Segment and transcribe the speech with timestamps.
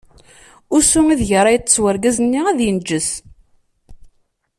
[0.77, 3.09] Usu ideg ara yeṭṭeṣ urgaz-nni ad inǧes.